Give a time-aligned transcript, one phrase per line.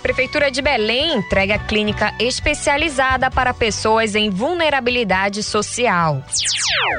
[0.00, 6.22] Prefeitura de Belém entrega clínica especializada para pessoas em vulnerabilidade social.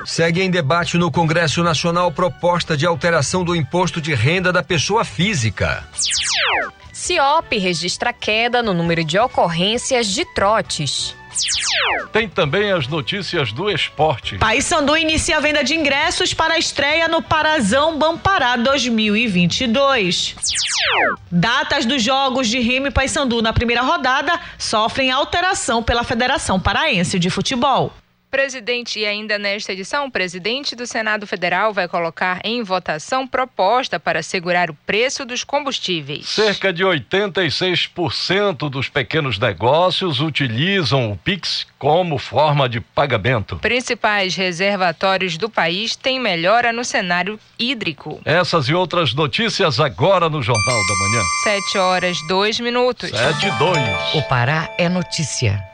[0.05, 5.05] Segue em debate no Congresso Nacional proposta de alteração do imposto de renda da pessoa
[5.05, 5.87] física.
[6.91, 11.15] CIOP registra queda no número de ocorrências de trotes.
[12.11, 14.37] Tem também as notícias do esporte.
[14.37, 20.35] Paysandu inicia a venda de ingressos para a estreia no Parazão Bampará 2022.
[21.31, 27.19] Datas dos jogos de Remy e Paysandu na primeira rodada sofrem alteração pela Federação Paraense
[27.19, 27.93] de Futebol.
[28.31, 33.99] Presidente, e ainda nesta edição, o presidente do Senado Federal vai colocar em votação proposta
[33.99, 36.29] para segurar o preço dos combustíveis.
[36.29, 43.55] Cerca de 86% dos pequenos negócios utilizam o Pix como forma de pagamento.
[43.57, 48.21] Principais reservatórios do país têm melhora no cenário hídrico.
[48.23, 51.23] Essas e outras notícias agora no Jornal da Manhã.
[51.43, 53.09] Sete horas, dois minutos.
[53.09, 54.13] Sete e dois.
[54.13, 55.67] O Pará é notícia.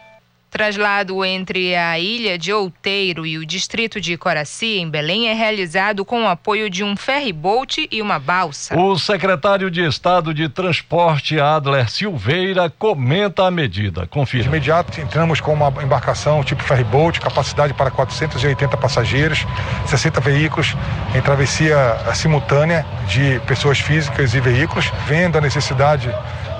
[0.56, 6.06] Traslado entre a ilha de Outeiro e o distrito de Coraci, em Belém, é realizado
[6.06, 8.74] com o apoio de um ferryboat e uma balsa.
[8.74, 14.08] O secretário de Estado de Transporte, Adler Silveira, comenta a medida.
[14.08, 14.44] Confira.
[14.44, 19.46] De imediato, entramos com uma embarcação tipo ferryboat, capacidade para 480 passageiros,
[19.88, 20.74] 60 veículos,
[21.14, 21.78] em travessia
[22.14, 26.10] simultânea de pessoas físicas e veículos, vendo a necessidade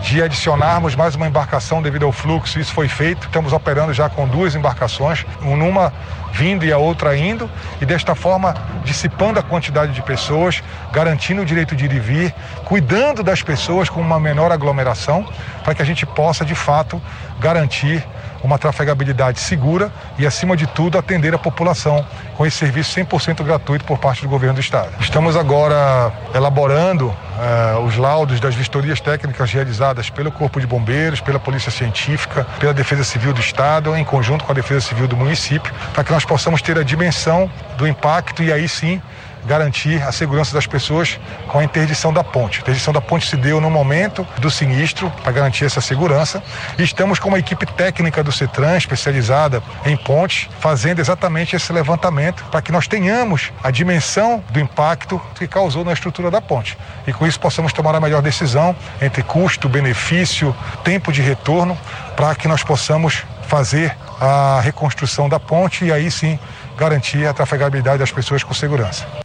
[0.02, 2.60] de adicionarmos mais uma embarcação devido ao fluxo.
[2.60, 3.28] Isso foi feito.
[3.28, 5.92] Estamos operando já com duas embarcações, uma
[6.32, 10.62] vindo e a outra indo, e desta forma dissipando a quantidade de pessoas,
[10.92, 12.36] garantindo o direito de ir e vir,
[12.66, 15.26] cuidando das pessoas com uma menor aglomeração,
[15.64, 17.02] para que a gente possa de fato
[17.40, 18.06] garantir
[18.44, 23.86] uma trafegabilidade segura e, acima de tudo, atender a população com esse serviço 100% gratuito
[23.86, 24.92] por parte do governo do Estado.
[25.00, 31.40] Estamos agora elaborando uh, os laudos das vistorias técnicas realizadas pelo Corpo de Bombeiros, pela
[31.40, 35.74] Polícia Científica, pela Defesa Civil do Estado, em conjunto com a Defesa Civil do município,
[35.94, 39.02] para que nós possamos ter a dimensão do impacto e aí sim
[39.46, 42.60] garantir a segurança das pessoas com a interdição da ponte.
[42.60, 46.44] A interdição da ponte se deu no momento do sinistro para garantir essa segurança.
[46.78, 52.44] E estamos com uma equipe técnica do CETRAN especializada em pontes, fazendo exatamente esse levantamento
[52.46, 56.78] para que nós tenhamos a dimensão do impacto que causou na estrutura da ponte.
[57.06, 61.78] E com isso possamos tomar a melhor decisão entre custo, benefício, tempo de retorno,
[62.16, 66.40] para que nós possamos fazer a reconstrução da ponte e aí sim
[66.78, 69.25] garantir a trafegabilidade das pessoas com segurança.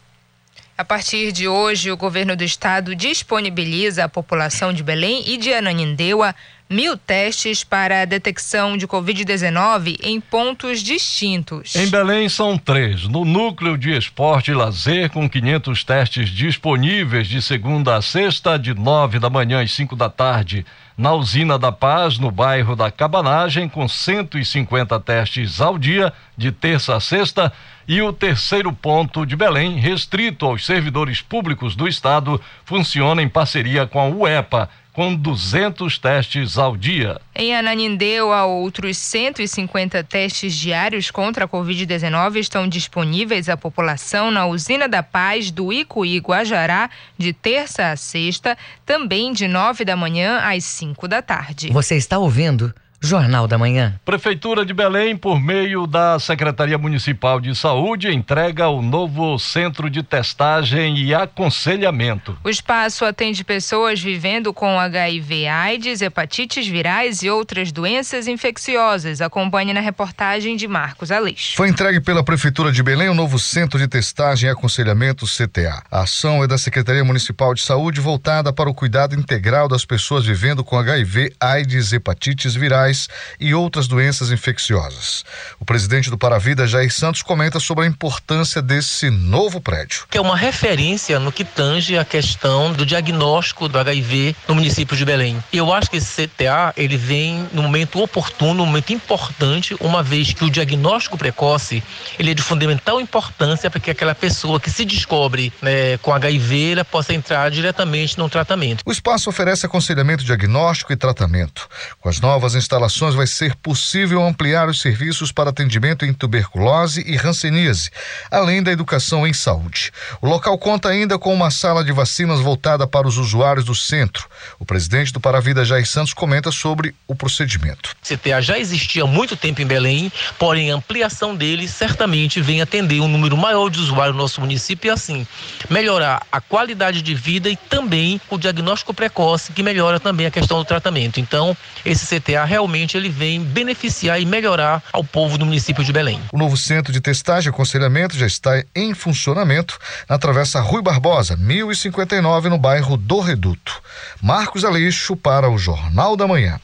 [0.81, 5.53] A partir de hoje, o governo do estado disponibiliza à população de Belém e de
[5.53, 6.35] Ananindeua
[6.71, 11.77] mil testes para a detecção de Covid-19 em pontos distintos.
[11.77, 13.09] Em Belém são três.
[13.09, 18.73] No núcleo de esporte e lazer, com 500 testes disponíveis de segunda a sexta, de
[18.73, 20.65] nove da manhã às cinco da tarde.
[20.97, 26.95] Na usina da Paz, no bairro da Cabanagem, com 150 testes ao dia, de terça
[26.95, 27.53] a sexta
[27.91, 33.85] e o terceiro ponto de Belém, restrito aos servidores públicos do Estado, funciona em parceria
[33.85, 37.21] com a UEPA, com 200 testes ao dia.
[37.35, 44.89] Em Ananindeua, outros 150 testes diários contra a Covid-19 estão disponíveis à população na Usina
[44.89, 48.57] da Paz do Icuí Guajará, de terça a sexta,
[48.87, 51.73] também de nove da manhã às cinco da tarde.
[51.73, 52.73] Você está ouvindo?
[53.03, 53.99] Jornal da Manhã.
[54.05, 60.03] Prefeitura de Belém, por meio da Secretaria Municipal de Saúde, entrega o novo centro de
[60.03, 62.37] testagem e aconselhamento.
[62.45, 69.23] O espaço atende pessoas vivendo com HIV, AIDS, hepatites virais e outras doenças infecciosas.
[69.23, 71.57] Acompanhe na reportagem de Marcos Aleixo.
[71.57, 75.83] Foi entregue pela Prefeitura de Belém o novo centro de testagem e aconselhamento CTA.
[75.91, 80.27] A ação é da Secretaria Municipal de Saúde voltada para o cuidado integral das pessoas
[80.27, 83.09] vivendo com HIV, AIDS, hepatites virais virais
[83.39, 85.25] e outras doenças infecciosas.
[85.59, 90.05] O presidente do Paravida, Jair Santos, comenta sobre a importância desse novo prédio.
[90.11, 94.97] Que é uma referência no que tange a questão do diagnóstico do HIV no município
[94.97, 95.43] de Belém.
[95.53, 100.03] E eu acho que esse CTA ele vem no momento oportuno, no momento importante, uma
[100.03, 101.83] vez que o diagnóstico precoce
[102.19, 106.73] ele é de fundamental importância para que aquela pessoa que se descobre né, com HIV
[106.73, 108.83] ela possa entrar diretamente no tratamento.
[108.85, 111.69] O espaço oferece aconselhamento diagnóstico e tratamento.
[112.01, 112.80] Com as novas instalações
[113.15, 117.91] vai ser possível ampliar os serviços para atendimento em tuberculose e ranceníase,
[118.31, 119.93] além da educação em saúde.
[120.21, 124.29] O local conta ainda com uma sala de vacinas voltada para os usuários do centro.
[124.59, 127.95] O presidente do Paravida, Jair Santos, comenta sobre o procedimento.
[128.03, 133.01] CTA já existia há muito tempo em Belém, porém a ampliação dele certamente vem atender
[133.01, 135.27] um número maior de usuários no nosso município e assim
[135.69, 140.59] melhorar a qualidade de vida e também o diagnóstico precoce, que melhora também a questão
[140.59, 141.21] do tratamento.
[141.21, 146.21] Então, esse CTA realmente ele vem beneficiar e melhorar ao povo do município de Belém.
[146.33, 149.79] O novo centro de testagem e aconselhamento já está em funcionamento
[150.09, 153.83] na Travessa Rui Barbosa, 1059, no bairro do Reduto.
[154.23, 156.61] Marcos Aleixo para o Jornal da Manhã.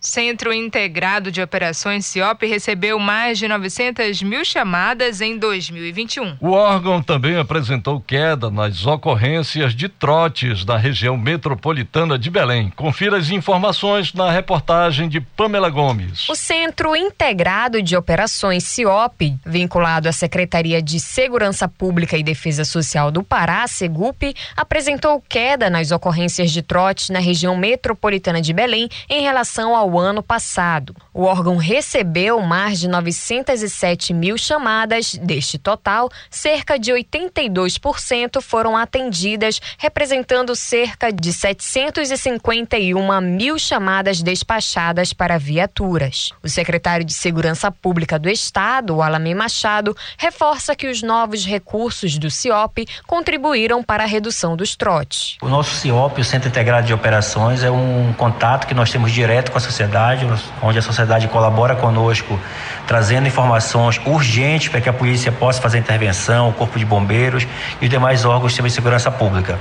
[0.00, 6.36] Centro Integrado de Operações CIOP recebeu mais de 900 mil chamadas em 2021.
[6.40, 12.70] O órgão também apresentou queda nas ocorrências de trotes da região metropolitana de Belém.
[12.76, 16.28] Confira as informações na reportagem de Pamela Gomes.
[16.28, 23.10] O Centro Integrado de Operações CIOP, vinculado à Secretaria de Segurança Pública e Defesa Social
[23.10, 29.22] do Pará, SEGUP, apresentou queda nas ocorrências de trote na região metropolitana de Belém em
[29.22, 30.94] relação ao ano passado.
[31.14, 39.60] O órgão recebeu mais de 907 mil chamadas, deste total, cerca de 82% foram atendidas,
[39.78, 46.32] representando cerca de 751 mil chamadas despachadas para viaturas.
[46.42, 52.30] O secretário de Segurança Pública do Estado, Alamir Machado, reforça que os novos recursos do
[52.30, 55.36] CIOP contribuíram para a redução dos trotes.
[55.40, 59.50] O nosso CIOP, o Centro Integrado de Operações, é um contato que nós temos direto
[59.50, 60.26] com a sociedade sociedade,
[60.62, 62.40] onde a sociedade colabora conosco,
[62.86, 67.46] trazendo informações urgentes para que a polícia possa fazer intervenção, o Corpo de Bombeiros
[67.80, 69.58] e os demais órgãos de segurança pública.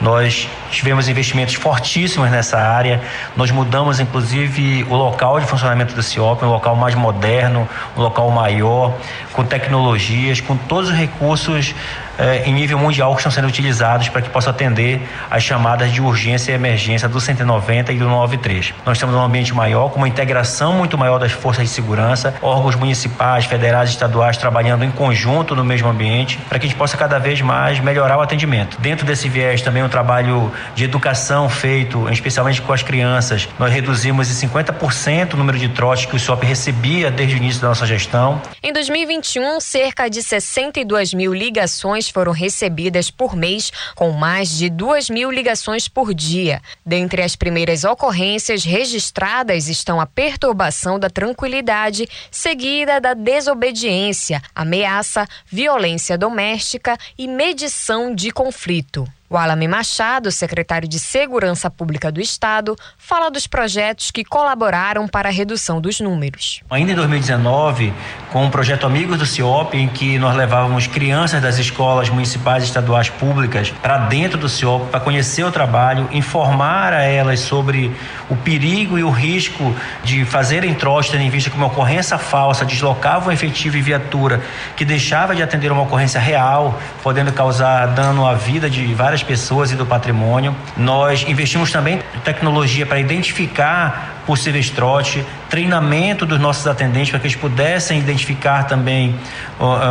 [0.00, 3.00] Nós tivemos investimentos fortíssimos nessa área,
[3.36, 8.30] nós mudamos inclusive o local de funcionamento do CIOP, um local mais moderno, um local
[8.30, 8.92] maior,
[9.32, 11.72] com tecnologias, com todos os recursos
[12.18, 15.00] eh, em nível mundial que estão sendo utilizados para que possa atender
[15.30, 18.74] as chamadas de urgência e emergência do 190 e do 93.
[18.84, 22.74] Nós estamos num ambiente maior, com uma integração muito maior das forças de segurança, órgãos
[22.74, 26.96] municipais, federais e estaduais trabalhando em conjunto no mesmo ambiente, para que a gente possa
[26.96, 28.80] cada vez mais melhorar o atendimento.
[28.80, 33.48] Dentro desse viés também um trabalho de educação feito, especialmente com as crianças.
[33.58, 37.60] Nós reduzimos em 50% o número de trotes que o SOP recebia desde o início
[37.60, 38.40] da nossa gestão.
[38.62, 45.10] Em 2021, cerca de 62 mil ligações foram recebidas por mês, com mais de 2
[45.10, 46.62] mil ligações por dia.
[46.84, 56.16] Dentre as primeiras ocorrências registradas estão a perturbação da tranquilidade, seguida da desobediência, ameaça, violência
[56.16, 59.08] doméstica e medição de conflito.
[59.32, 65.30] O Alame Machado, secretário de Segurança Pública do Estado, fala dos projetos que colaboraram para
[65.30, 66.60] a redução dos números.
[66.68, 67.94] Ainda em 2019,
[68.30, 72.66] com o projeto Amigos do CIOP, em que nós levávamos crianças das escolas municipais e
[72.66, 77.90] estaduais públicas para dentro do CIOP para conhecer o trabalho, informar a elas sobre
[78.28, 79.74] o perigo e o risco
[80.04, 84.42] de fazerem trote, em vista que uma ocorrência falsa deslocava um efetivo e viatura
[84.76, 89.24] que deixava de atender uma ocorrência real, podendo causar dano à vida de várias das
[89.24, 90.54] pessoas e do patrimônio.
[90.76, 97.26] Nós investimos também em tecnologia para identificar possíveis trote, treinamento dos nossos atendentes para que
[97.26, 99.18] eles pudessem identificar também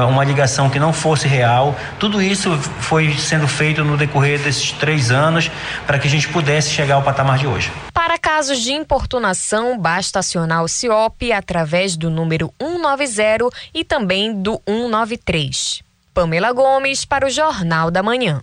[0.10, 1.76] uma ligação que não fosse real.
[2.00, 5.50] Tudo isso foi sendo feito no decorrer desses três anos
[5.86, 7.72] para que a gente pudesse chegar ao patamar de hoje.
[7.94, 14.62] Para casos de importunação, basta acionar o CIOP através do número 190 e também do
[14.68, 15.84] 193.
[16.14, 18.42] Pamela Gomes para o Jornal da Manhã.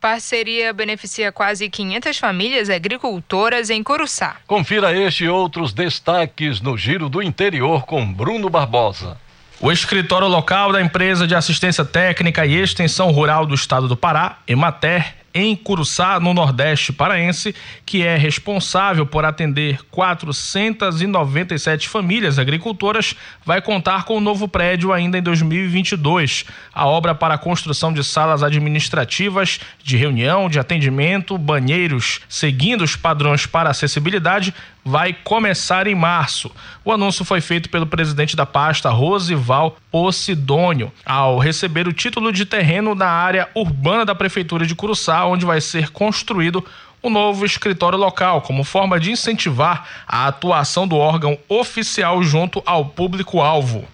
[0.00, 4.36] Parceria beneficia quase 500 famílias agricultoras em Curuçá.
[4.46, 9.18] Confira este e outros destaques no Giro do Interior com Bruno Barbosa.
[9.60, 14.38] O escritório local da empresa de assistência técnica e extensão rural do estado do Pará,
[14.48, 17.54] Emater, em Curuçá, no Nordeste paraense,
[17.86, 25.18] que é responsável por atender 497 famílias agricultoras, vai contar com um novo prédio ainda
[25.18, 26.44] em 2022.
[26.74, 32.96] A obra para a construção de salas administrativas, de reunião, de atendimento, banheiros, seguindo os
[32.96, 34.52] padrões para acessibilidade,
[34.84, 36.50] vai começar em março.
[36.84, 42.44] O anúncio foi feito pelo presidente da pasta, Rosival Posidônio, ao receber o título de
[42.44, 46.64] terreno na área urbana da Prefeitura de Curuçá, onde vai ser construído
[47.02, 52.62] o um novo escritório local, como forma de incentivar a atuação do órgão oficial junto
[52.66, 53.86] ao público-alvo.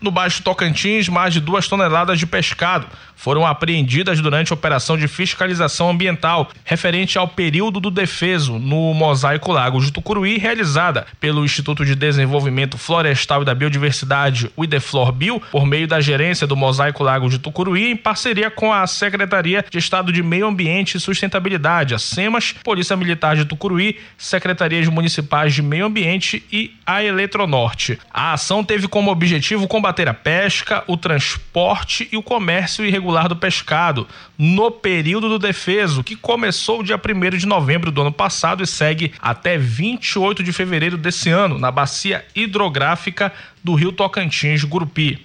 [0.00, 2.86] No Baixo Tocantins, mais de duas toneladas de pescado
[3.20, 9.52] foram apreendidas durante a operação de fiscalização ambiental referente ao período do defeso no Mosaico
[9.52, 15.38] Lago de Tucuruí, realizada pelo Instituto de Desenvolvimento Florestal e da Biodiversidade, o IDEFLOR Bio,
[15.52, 19.76] por meio da gerência do Mosaico Lago de Tucuruí, em parceria com a Secretaria de
[19.76, 25.60] Estado de Meio Ambiente e Sustentabilidade, a SEMAS, Polícia Militar de Tucuruí, Secretarias Municipais de
[25.60, 27.98] Meio Ambiente e a Eletronorte.
[28.10, 33.36] A ação teve como objetivo combater a pesca, o transporte e o comércio irregular do
[33.36, 38.66] pescado no período do defeso, que começou dia 1 de novembro do ano passado e
[38.66, 45.24] segue até 28 de fevereiro desse ano, na bacia hidrográfica do rio Tocantins, Gurupi.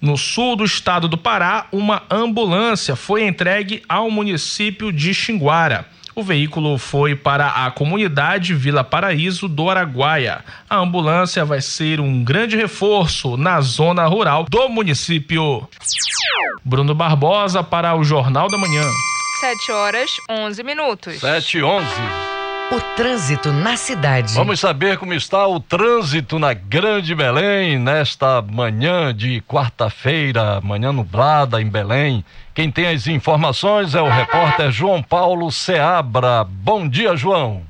[0.00, 5.86] No sul do estado do Pará, uma ambulância foi entregue ao município de Xinguara.
[6.18, 10.42] O veículo foi para a comunidade Vila Paraíso do Araguaia.
[10.68, 15.68] A ambulância vai ser um grande reforço na zona rural do município.
[16.64, 18.82] Bruno Barbosa para o Jornal da Manhã.
[19.40, 21.20] 7 horas 11 minutos.
[21.20, 21.86] 7 e 11.
[22.68, 24.34] O trânsito na cidade.
[24.34, 31.62] Vamos saber como está o trânsito na Grande Belém nesta manhã de quarta-feira, manhã nublada
[31.62, 32.24] em Belém.
[32.52, 36.42] Quem tem as informações é o repórter João Paulo Seabra.
[36.44, 37.62] Bom dia, João.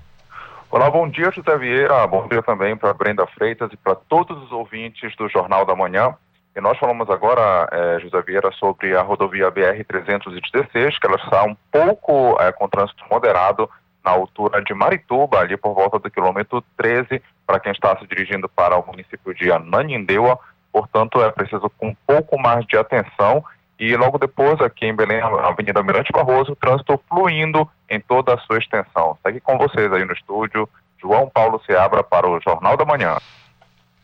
[0.70, 2.06] Olá, bom dia, José Vieira.
[2.06, 6.14] Bom dia também para Brenda Freitas e para todos os ouvintes do Jornal da Manhã.
[6.56, 11.54] E nós falamos agora, eh, José Vieira, sobre a rodovia BR-316, que ela está um
[11.70, 13.68] pouco eh, com trânsito moderado
[14.06, 18.48] na altura de Marituba, ali por volta do quilômetro 13, para quem está se dirigindo
[18.48, 20.38] para o município de Ananindeua.
[20.72, 23.44] Portanto, é preciso com um pouco mais de atenção.
[23.78, 28.34] E logo depois, aqui em Belém, a Avenida Mirante Barroso, o trânsito fluindo em toda
[28.34, 29.18] a sua extensão.
[29.22, 30.68] Segue com vocês aí no estúdio,
[31.02, 33.16] João Paulo Seabra para o Jornal da Manhã.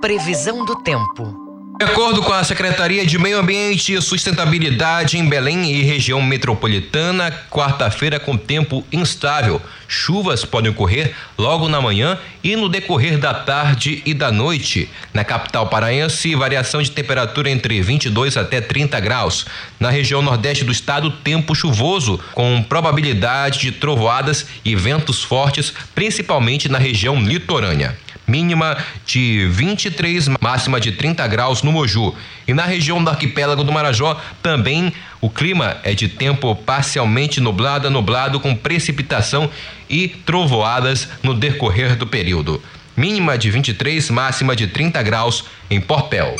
[0.01, 1.42] Previsão do tempo.
[1.75, 7.31] De acordo com a Secretaria de Meio Ambiente e Sustentabilidade em Belém e região metropolitana,
[7.49, 9.59] quarta-feira com tempo instável.
[9.87, 14.87] Chuvas podem ocorrer logo na manhã e no decorrer da tarde e da noite.
[15.13, 19.45] Na capital paraense, variação de temperatura entre 22 até 30 graus.
[19.79, 26.69] Na região nordeste do estado, tempo chuvoso, com probabilidade de trovoadas e ventos fortes, principalmente
[26.69, 32.15] na região litorânea mínima de 23, máxima de 30 graus no Moju.
[32.47, 37.89] E na região do arquipélago do Marajó, também o clima é de tempo parcialmente nublado,
[37.89, 39.49] nublado com precipitação
[39.89, 42.61] e trovoadas no decorrer do período.
[42.95, 46.35] Mínima de 23, máxima de 30 graus em Portel.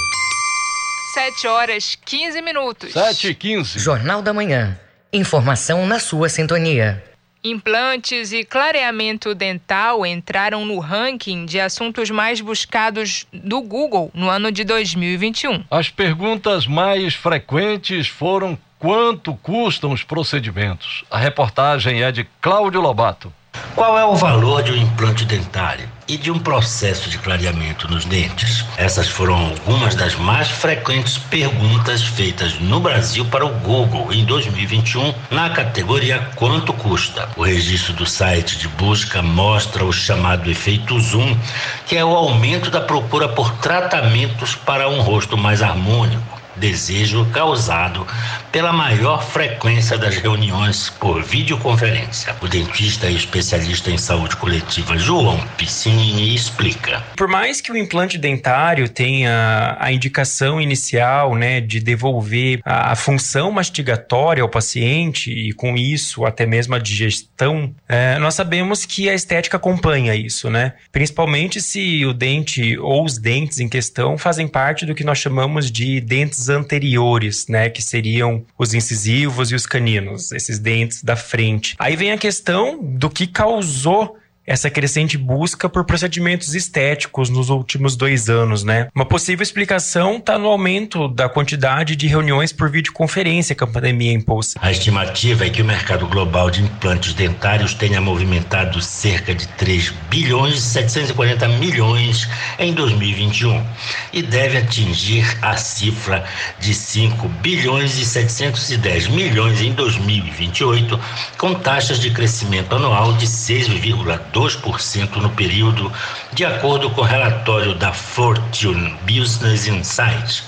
[1.14, 2.94] 7 horas 15 minutos.
[2.94, 3.80] 7 e 15.
[3.80, 4.78] Jornal da Manhã.
[5.12, 7.04] Informação na sua sintonia.
[7.44, 14.50] Implantes e clareamento dental entraram no ranking de assuntos mais buscados do Google no ano
[14.50, 15.66] de 2021.
[15.70, 21.04] As perguntas mais frequentes foram quanto custam os procedimentos.
[21.12, 23.34] A reportagem é de Cláudio Lobato.
[23.76, 28.06] Qual é o valor de um implante dentário e de um processo de clareamento nos
[28.06, 28.66] dentes?
[28.78, 35.14] Essas foram algumas das mais frequentes perguntas feitas no Brasil para o Google em 2021
[35.32, 37.30] na categoria Quanto custa?
[37.36, 41.38] O registro do site de busca mostra o chamado efeito zoom,
[41.86, 48.06] que é o aumento da procura por tratamentos para um rosto mais harmônico desejo causado
[48.52, 52.36] pela maior frequência das reuniões por videoconferência.
[52.42, 57.04] O dentista e especialista em saúde coletiva João Piscinini explica.
[57.16, 63.52] Por mais que o implante dentário tenha a indicação inicial, né, de devolver a função
[63.52, 69.14] mastigatória ao paciente e com isso até mesmo a digestão, é, nós sabemos que a
[69.14, 70.74] estética acompanha isso, né?
[70.92, 75.72] Principalmente se o dente ou os dentes em questão fazem parte do que nós chamamos
[75.72, 81.76] de dentes anteriores, né, que seriam os incisivos e os caninos, esses dentes da frente.
[81.80, 87.96] Aí vem a questão do que causou essa crescente busca por procedimentos estéticos nos últimos
[87.96, 88.90] dois anos, né?
[88.94, 94.12] Uma possível explicação está no aumento da quantidade de reuniões por videoconferência que a pandemia
[94.12, 94.56] impôs.
[94.60, 99.94] A estimativa é que o mercado global de implantes dentários tenha movimentado cerca de 3
[100.10, 102.28] bilhões e 740 milhões
[102.60, 103.66] em 2021
[104.12, 106.26] e deve atingir a cifra
[106.60, 111.00] de 5 bilhões e 710 milhões em 2028,
[111.38, 115.92] com taxas de crescimento anual de 6,2 2% no período,
[116.34, 120.44] de acordo com o relatório da Fortune Business Insights.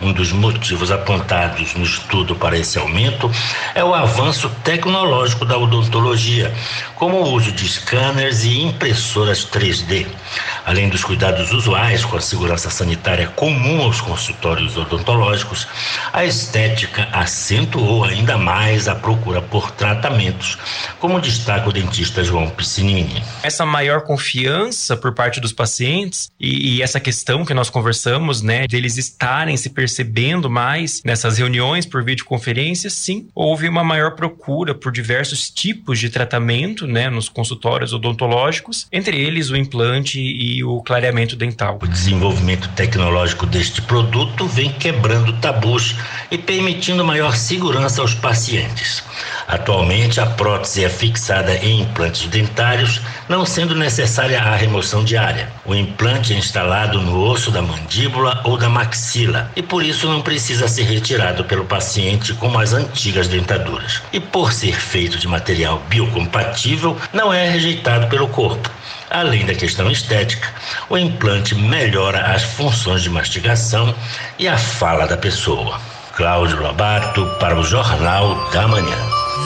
[0.00, 3.30] Um dos motivos apontados no estudo para esse aumento
[3.74, 6.54] é o avanço tecnológico da odontologia,
[6.96, 10.06] como o uso de scanners e impressoras 3D.
[10.64, 15.66] Além dos cuidados usuais com a segurança sanitária comum aos consultórios odontológicos,
[16.12, 20.58] a estética acentuou ainda mais a procura por tratamentos,
[20.98, 23.22] como destaca o dentista João Piscinini.
[23.42, 28.66] Essa maior confiança por parte dos pacientes e, e essa questão que nós conversamos, né,
[28.66, 34.90] deles estarem se percebendo mais nessas reuniões por videoconferência, sim, houve uma maior procura por
[34.90, 41.36] diversos tipos de tratamento, né, nos consultórios odontológicos, entre eles o implante e o clareamento
[41.36, 41.78] dental.
[41.82, 45.96] O desenvolvimento tecnológico deste produto vem quebrando tabus
[46.30, 49.02] e permitindo maior segurança aos pacientes.
[49.46, 55.50] Atualmente, a prótese é fixada em implantes dentários, não sendo necessária a remoção diária.
[55.64, 60.22] O implante é instalado no osso da mandíbula ou da maxila e por isso não
[60.22, 64.02] precisa ser retirado pelo paciente como as antigas dentaduras.
[64.12, 68.70] E por ser feito de material biocompatível, não é rejeitado pelo corpo.
[69.14, 70.48] Além da questão estética,
[70.90, 73.94] o implante melhora as funções de mastigação
[74.40, 75.80] e a fala da pessoa.
[76.16, 78.98] Cláudio Lobato para o Jornal da Manhã.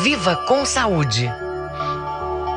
[0.02, 1.30] Viva com saúde!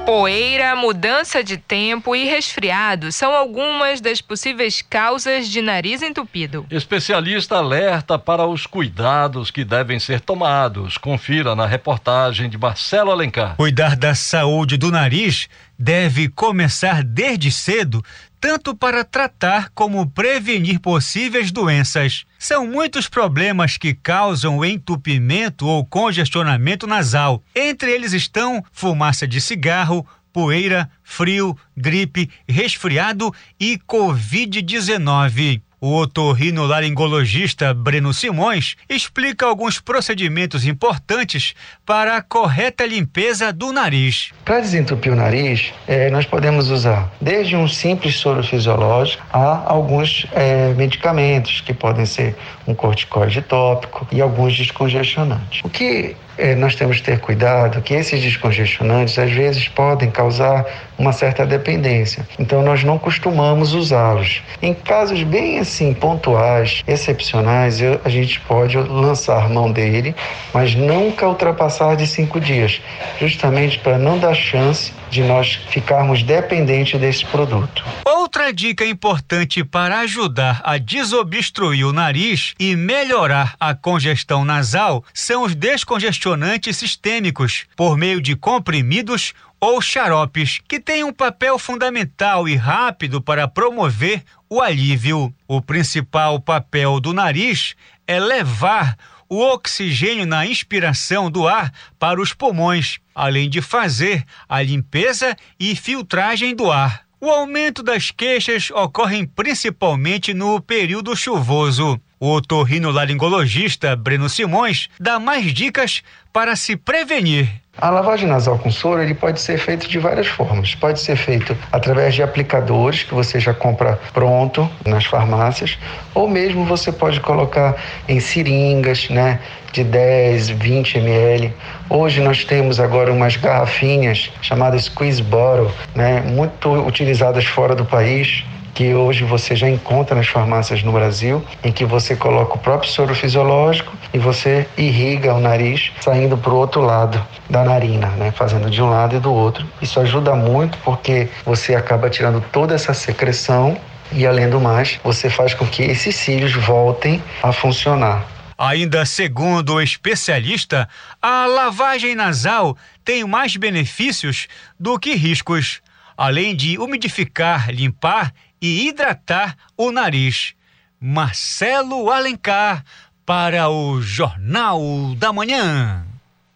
[0.05, 6.65] Poeira, mudança de tempo e resfriado são algumas das possíveis causas de nariz entupido.
[6.71, 10.97] Especialista alerta para os cuidados que devem ser tomados.
[10.97, 13.55] Confira na reportagem de Marcelo Alencar.
[13.57, 18.03] Cuidar da saúde do nariz deve começar desde cedo,
[18.41, 22.25] tanto para tratar como prevenir possíveis doenças.
[22.39, 27.43] São muitos problemas que causam entupimento ou congestionamento nasal.
[27.55, 35.61] Entre eles estão fumaça de cigarro, poeira, frio, gripe, resfriado e Covid-19.
[35.83, 44.29] O otorrinolaringologista Breno Simões explica alguns procedimentos importantes para a correta limpeza do nariz.
[44.45, 50.27] Para desentupir o nariz, eh, nós podemos usar desde um simples soro fisiológico a alguns
[50.33, 52.35] eh, medicamentos, que podem ser
[52.67, 55.61] um corticoide tópico e alguns descongestionantes.
[55.63, 56.15] O que é,
[56.55, 60.65] nós temos que ter cuidado que esses descongestionantes às vezes podem causar
[60.97, 62.25] uma certa dependência.
[62.37, 64.41] Então nós não costumamos usá-los.
[64.61, 70.15] Em casos bem assim pontuais, excepcionais, eu, a gente pode lançar mão dele,
[70.53, 72.81] mas nunca ultrapassar de cinco dias,
[73.19, 77.83] justamente para não dar chance de nós ficarmos dependentes desse produto.
[78.05, 85.43] Outra dica importante para ajudar a desobstruir o nariz e melhorar a congestão nasal são
[85.43, 86.30] os descongestionantes
[86.73, 93.47] sistêmicos, por meio de comprimidos ou xaropes, que têm um papel fundamental e rápido para
[93.47, 95.33] promover o alívio.
[95.47, 97.75] O principal papel do nariz
[98.07, 98.97] é levar
[99.29, 105.73] o oxigênio na inspiração do ar para os pulmões, além de fazer a limpeza e
[105.73, 107.05] filtragem do ar.
[107.19, 112.01] O aumento das queixas ocorre principalmente no período chuvoso.
[112.23, 117.49] O otorrinolaringologista Breno Simões dá mais dicas para se prevenir.
[117.75, 120.75] A lavagem nasal com soro ele pode ser feito de várias formas.
[120.75, 125.79] Pode ser feito através de aplicadores que você já compra pronto nas farmácias,
[126.13, 127.75] ou mesmo você pode colocar
[128.07, 129.39] em seringas, né,
[129.73, 131.51] de 10, 20 ml.
[131.89, 138.43] Hoje nós temos agora umas garrafinhas chamadas squeeze bottle, né, muito utilizadas fora do país
[138.73, 142.89] que hoje você já encontra nas farmácias no Brasil, em que você coloca o próprio
[142.89, 148.31] soro fisiológico e você irriga o nariz saindo para o outro lado da narina, né?
[148.31, 149.65] fazendo de um lado e do outro.
[149.81, 153.77] Isso ajuda muito porque você acaba tirando toda essa secreção
[154.11, 158.25] e, além do mais, você faz com que esses cílios voltem a funcionar.
[158.57, 160.87] Ainda segundo o especialista,
[161.19, 164.47] a lavagem nasal tem mais benefícios
[164.79, 165.81] do que riscos,
[166.15, 170.53] além de umidificar, limpar e hidratar o nariz.
[170.99, 172.83] Marcelo Alencar
[173.25, 174.79] para o Jornal
[175.17, 176.05] da Manhã.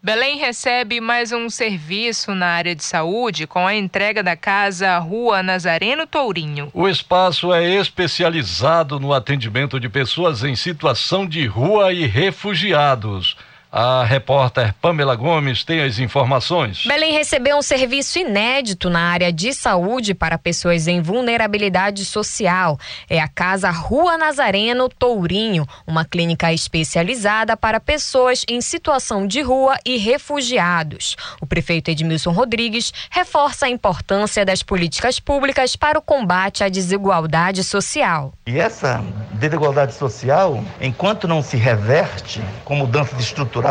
[0.05, 5.41] Belém recebe mais um serviço na área de saúde com a entrega da casa Rua
[5.41, 6.69] Nazareno Tourinho.
[6.75, 13.35] O espaço é especializado no atendimento de pessoas em situação de rua e refugiados.
[13.77, 16.85] A repórter Pamela Gomes tem as informações.
[16.85, 22.79] Belém recebeu um serviço inédito na área de saúde para pessoas em vulnerabilidade social.
[23.09, 29.77] É a Casa Rua Nazareno Tourinho, uma clínica especializada para pessoas em situação de rua
[29.83, 31.17] e refugiados.
[31.41, 37.61] O prefeito Edmilson Rodrigues reforça a importância das políticas públicas para o combate à desigualdade
[37.61, 38.31] social.
[38.47, 43.64] E essa desigualdade social, enquanto não se reverte com mudanças estruturais,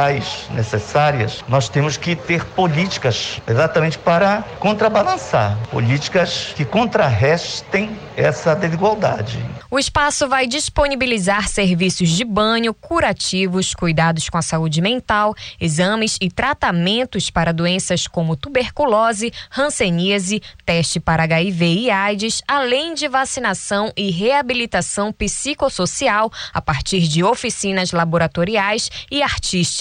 [0.50, 9.38] necessárias, nós temos que ter políticas exatamente para contrabalançar, políticas que contrarrestem essa desigualdade.
[9.70, 16.30] O espaço vai disponibilizar serviços de banho, curativos, cuidados com a saúde mental, exames e
[16.30, 24.10] tratamentos para doenças como tuberculose, hanseníase, teste para HIV e AIDS, além de vacinação e
[24.10, 29.73] reabilitação psicossocial a partir de oficinas laboratoriais e artísticas.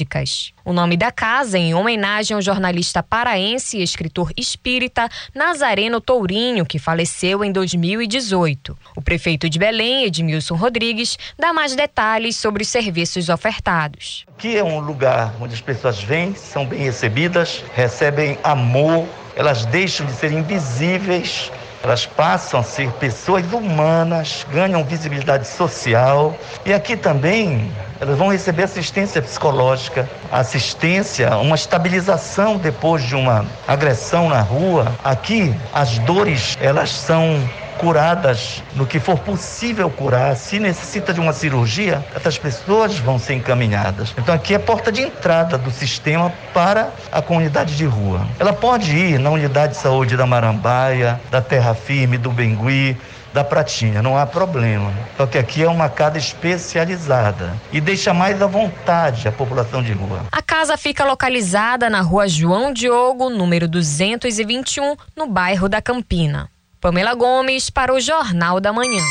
[0.66, 6.80] O nome da casa, em homenagem ao jornalista paraense e escritor espírita Nazareno Tourinho, que
[6.80, 8.78] faleceu em 2018.
[8.96, 14.26] O prefeito de Belém, Edmilson Rodrigues, dá mais detalhes sobre os serviços ofertados.
[14.30, 20.06] Aqui é um lugar onde as pessoas vêm, são bem recebidas, recebem amor, elas deixam
[20.06, 21.52] de ser invisíveis
[21.84, 26.34] elas passam a ser pessoas humanas, ganham visibilidade social
[26.66, 27.70] e aqui também
[28.04, 34.92] elas vão receber assistência psicológica, assistência, uma estabilização depois de uma agressão na rua.
[35.04, 37.42] Aqui as dores elas são
[37.78, 40.36] curadas no que for possível curar.
[40.36, 44.14] Se necessita de uma cirurgia, essas pessoas vão ser encaminhadas.
[44.18, 48.28] Então aqui é porta de entrada do sistema para a comunidade de rua.
[48.38, 52.98] Ela pode ir na unidade de saúde da Marambaia, da Terra Firme, do Bengui,
[53.34, 54.94] da Pratinha, não há problema.
[55.18, 59.92] Só que aqui é uma casa especializada e deixa mais à vontade a população de
[59.92, 60.26] rua.
[60.32, 66.50] A casa fica localizada na rua João Diogo, número 221, no bairro da Campina.
[66.80, 69.02] Pamela Gomes para o Jornal da Manhã.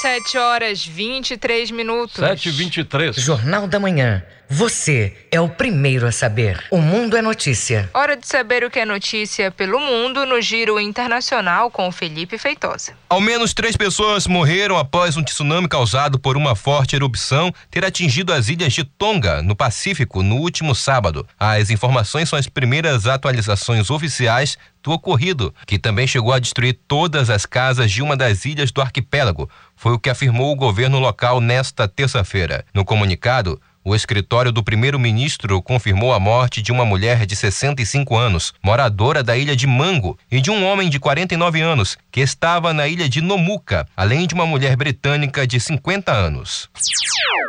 [0.00, 2.16] 7 horas 23 minutos.
[2.16, 4.22] 7 e 23 Jornal da Manhã.
[4.52, 6.64] Você é o primeiro a saber.
[6.72, 7.88] O Mundo é Notícia.
[7.94, 12.94] Hora de saber o que é notícia pelo mundo no Giro Internacional com Felipe Feitosa.
[13.08, 18.32] Ao menos três pessoas morreram após um tsunami causado por uma forte erupção ter atingido
[18.32, 21.24] as ilhas de Tonga, no Pacífico, no último sábado.
[21.38, 27.30] As informações são as primeiras atualizações oficiais do ocorrido, que também chegou a destruir todas
[27.30, 29.48] as casas de uma das ilhas do arquipélago.
[29.76, 32.64] Foi o que afirmou o governo local nesta terça-feira.
[32.74, 38.52] No comunicado, o escritório do primeiro-ministro confirmou a morte de uma mulher de 65 anos,
[38.62, 42.86] moradora da ilha de Mango, e de um homem de 49 anos, que estava na
[42.86, 46.68] ilha de Nomuka, além de uma mulher britânica de 50 anos.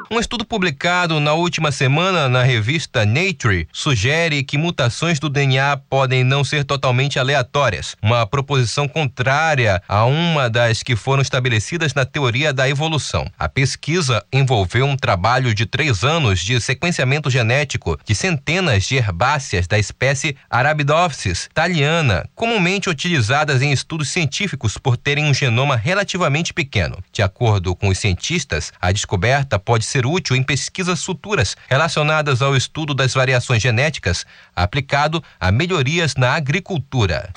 [0.10, 6.24] Um estudo publicado na última semana na revista Nature sugere que mutações do DNA podem
[6.24, 12.54] não ser totalmente aleatórias, uma proposição contrária a uma das que foram estabelecidas na teoria
[12.54, 13.26] da evolução.
[13.38, 19.68] A pesquisa envolveu um trabalho de três anos de sequenciamento genético de centenas de herbáceas
[19.68, 27.04] da espécie Arabidopsis thaliana, comumente utilizadas em estudos científicos por terem um genoma relativamente pequeno.
[27.12, 32.56] De acordo com os cientistas, a descoberta pode ser útil em pesquisas futuras relacionadas ao
[32.56, 37.30] estudo das variações genéticas aplicado a melhorias na agricultura.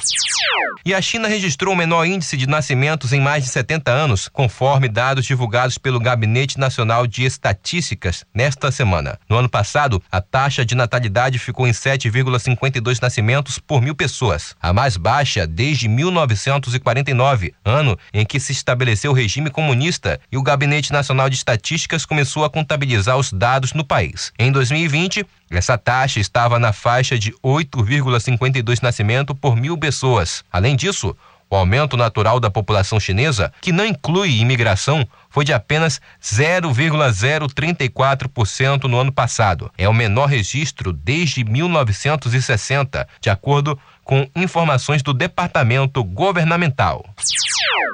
[0.87, 4.87] E a China registrou o menor índice de nascimentos em mais de 70 anos, conforme
[4.87, 9.19] dados divulgados pelo Gabinete Nacional de Estatísticas nesta semana.
[9.29, 14.73] No ano passado, a taxa de natalidade ficou em 7,52 nascimentos por mil pessoas, a
[14.73, 20.93] mais baixa desde 1949, ano em que se estabeleceu o regime comunista e o Gabinete
[20.93, 24.33] Nacional de Estatísticas começou a contabilizar os dados no país.
[24.39, 30.45] Em 2020, essa taxa estava na faixa de 8,52 nascimento por mil pessoas.
[30.53, 31.17] Além disso,
[31.55, 38.99] o aumento natural da população chinesa, que não inclui imigração, foi de apenas 0,034% no
[38.99, 39.71] ano passado.
[39.79, 47.09] É o menor registro desde 1960, de acordo com informações do Departamento Governamental.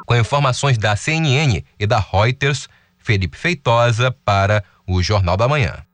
[0.06, 2.66] Com informações da CNN e da Reuters,
[2.98, 5.84] Felipe Feitosa para o Jornal da Manhã.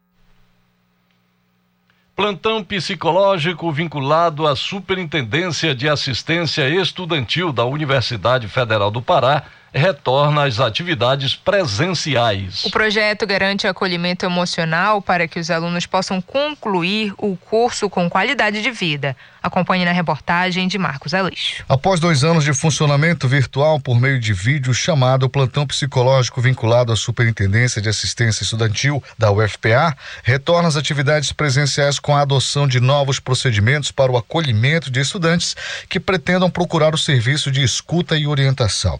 [2.16, 9.42] Plantão psicológico vinculado à Superintendência de Assistência Estudantil da Universidade Federal do Pará
[9.76, 12.64] retorna às atividades presenciais.
[12.64, 18.62] O projeto garante acolhimento emocional para que os alunos possam concluir o curso com qualidade
[18.62, 19.14] de vida.
[19.42, 21.62] Acompanhe na reportagem de Marcos Aleixo.
[21.68, 26.92] Após dois anos de funcionamento virtual por meio de vídeo chamado o plantão psicológico vinculado
[26.92, 32.80] à Superintendência de Assistência Estudantil da UFPA, retorna às atividades presenciais com a adoção de
[32.80, 35.54] novos procedimentos para o acolhimento de estudantes
[35.88, 38.98] que pretendam procurar o serviço de escuta e orientação.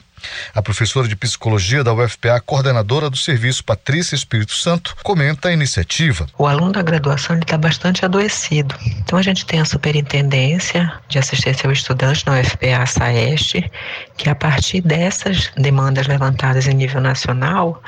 [0.55, 6.27] A professora de psicologia da UFPA, coordenadora do serviço, Patrícia Espírito Santo, comenta a iniciativa.
[6.39, 8.75] O aluno da graduação está bastante adoecido.
[8.99, 13.71] Então a gente tem a superintendência de assistência ao estudante na UFPA SAEST,
[14.17, 17.83] que a partir dessas demandas levantadas em nível nacional,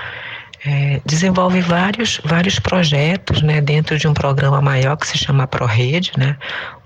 [0.64, 6.12] é, desenvolve vários, vários projetos né, dentro de um programa maior que se chama ProRede,
[6.16, 6.36] né,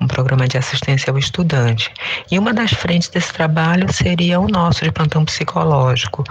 [0.03, 1.91] um programa de assistência ao estudante.
[2.31, 6.25] E uma das frentes desse trabalho seria o nosso de plantão psicológico,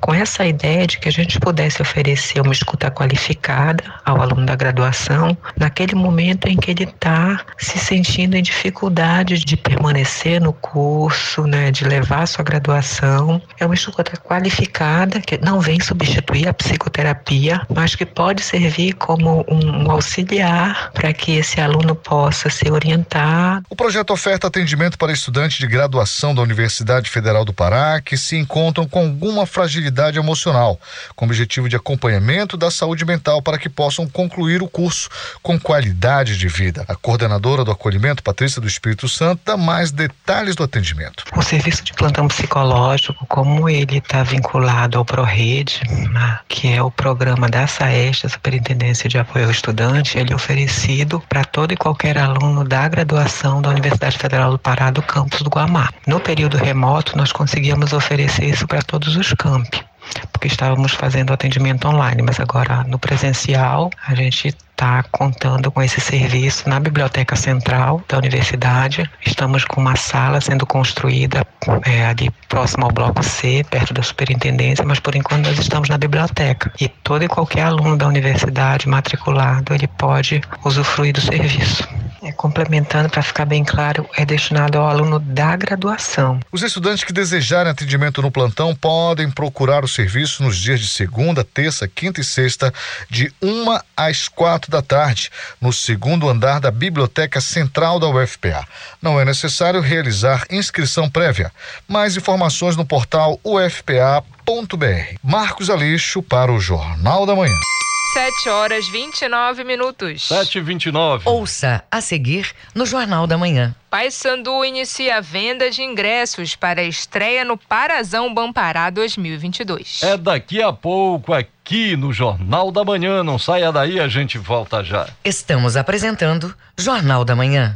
[0.00, 4.54] com essa ideia de que a gente pudesse oferecer uma escuta qualificada ao aluno da
[4.54, 11.44] graduação naquele momento em que ele está se sentindo em dificuldade de permanecer no curso,
[11.46, 13.40] né, de levar a sua graduação.
[13.58, 19.44] É uma escuta qualificada que não vem substituir a psicoterapia mas que pode servir como
[19.48, 22.72] um auxiliar para que esse aluno possa ser
[23.16, 23.66] orientado.
[23.68, 28.36] O projeto oferta atendimento para estudantes de graduação da Universidade Federal do Pará que se
[28.36, 30.80] encontram com alguma fragilidade emocional,
[31.14, 35.08] com objetivo de acompanhamento da saúde mental para que possam concluir o curso
[35.42, 36.84] com qualidade de vida.
[36.88, 41.24] A coordenadora do acolhimento, Patrícia do Espírito Santo, dá mais detalhes do atendimento.
[41.34, 45.80] O serviço de plantão psicológico, como ele está vinculado ao ProRede,
[46.12, 50.30] né, que é é o programa da SAEST, a Superintendência de Apoio ao Estudante, ele
[50.32, 55.02] é oferecido para todo e qualquer aluno da graduação da Universidade Federal do Pará do
[55.02, 55.90] campus do Guamá.
[56.06, 59.84] No período remoto, nós conseguíamos oferecer isso para todos os campi
[60.32, 66.00] porque estávamos fazendo atendimento online, mas agora no presencial a gente está contando com esse
[66.00, 69.08] serviço na Biblioteca Central da Universidade.
[69.24, 71.46] Estamos com uma sala sendo construída
[71.86, 75.96] é, ali próximo ao Bloco C, perto da Superintendência, mas por enquanto nós estamos na
[75.96, 76.70] biblioteca.
[76.78, 81.88] E todo e qualquer aluno da universidade matriculado, ele pode usufruir do serviço.
[82.26, 86.40] É, complementando, para ficar bem claro, é destinado ao aluno da graduação.
[86.50, 91.44] Os estudantes que desejarem atendimento no plantão podem procurar o serviço nos dias de segunda,
[91.44, 92.74] terça, quinta e sexta,
[93.08, 98.66] de uma às quatro da tarde, no segundo andar da Biblioteca Central da UFPA.
[99.00, 101.52] Não é necessário realizar inscrição prévia.
[101.86, 105.14] Mais informações no portal ufpa.br.
[105.22, 107.75] Marcos Alixo para o Jornal da Manhã.
[108.16, 110.28] 7 horas 29 minutos.
[110.28, 113.76] 7 e 29 Ouça a seguir no Jornal da Manhã.
[113.90, 120.02] Paysandu inicia a venda de ingressos para a estreia no Parazão Bampará 2022.
[120.02, 123.22] É daqui a pouco aqui no Jornal da Manhã.
[123.22, 125.10] Não saia daí, a gente volta já.
[125.22, 127.74] Estamos apresentando Jornal da Manhã.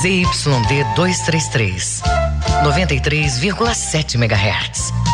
[0.00, 2.02] ZYD 233,
[2.64, 5.13] 93,7 MHz.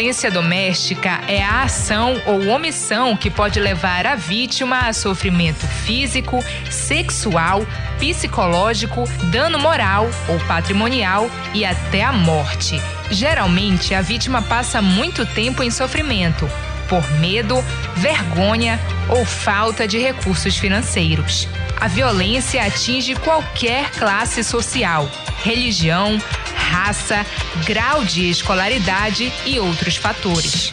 [0.00, 6.42] Violência doméstica é a ação ou omissão que pode levar a vítima a sofrimento físico,
[6.70, 7.66] sexual,
[7.98, 12.80] psicológico, dano moral ou patrimonial e até a morte.
[13.10, 16.48] Geralmente, a vítima passa muito tempo em sofrimento
[16.90, 17.64] por medo,
[17.96, 21.48] vergonha ou falta de recursos financeiros.
[21.80, 25.08] A violência atinge qualquer classe social,
[25.42, 26.20] religião,
[26.54, 27.24] raça,
[27.64, 30.72] grau de escolaridade e outros fatores.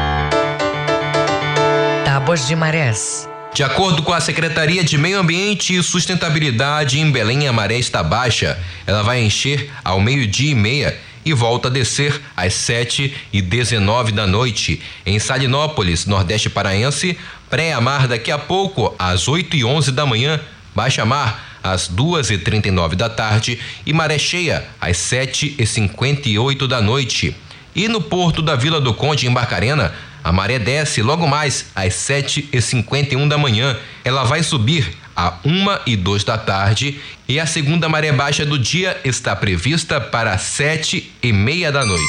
[2.31, 3.29] Tábuas de Marés.
[3.53, 8.01] De acordo com a Secretaria de Meio Ambiente e Sustentabilidade, em Belém a maré está
[8.01, 8.57] baixa.
[8.87, 14.13] Ela vai encher ao meio-dia e meia e volta a descer às 7 e 19
[14.13, 14.81] da noite.
[15.05, 17.17] Em Salinópolis, Nordeste Paraense,
[17.49, 20.39] pré-amar daqui a pouco, às 8 e 11 da manhã,
[20.73, 26.65] baixa mar às 2 e 39 da tarde e maré cheia às 7 e 58
[26.65, 27.35] da noite.
[27.75, 31.93] E no porto da Vila do Conde, em Barcarena, a maré desce logo mais às
[31.95, 33.77] 7 e 51 da manhã.
[34.03, 38.57] Ela vai subir a uma e dois da tarde e a segunda maré baixa do
[38.57, 42.03] dia está prevista para sete e meia da noite.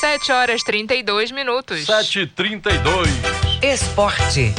[0.00, 1.86] 7 horas 32 minutos.
[1.86, 3.08] 7h32.
[3.62, 4.54] Esporte.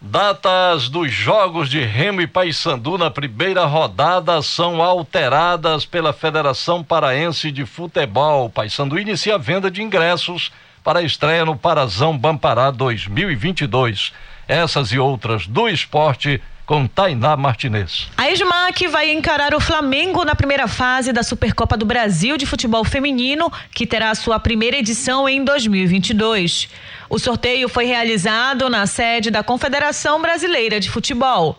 [0.00, 7.52] Datas dos jogos de Remo e Paysandu na primeira rodada são alteradas pela Federação Paraense
[7.52, 8.48] de Futebol.
[8.48, 10.50] Paysandu inicia a venda de ingressos
[10.82, 14.12] para a estreia no Parazão Bampará 2022.
[14.48, 18.08] Essas e outras do esporte com Tainá Martinez.
[18.16, 22.84] A Esmac vai encarar o Flamengo na primeira fase da Supercopa do Brasil de Futebol
[22.84, 26.68] Feminino, que terá sua primeira edição em 2022.
[27.08, 31.58] O sorteio foi realizado na sede da Confederação Brasileira de Futebol.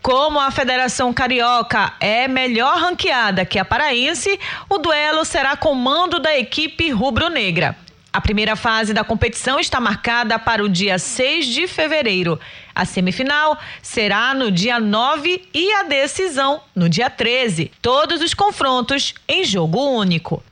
[0.00, 6.38] Como a Federação Carioca é melhor ranqueada que a paraense, o duelo será comando da
[6.38, 7.76] equipe rubro-negra.
[8.14, 12.38] A primeira fase da competição está marcada para o dia 6 de fevereiro.
[12.74, 17.70] A semifinal será no dia 9 e a decisão no dia 13.
[17.80, 20.42] Todos os confrontos em jogo único.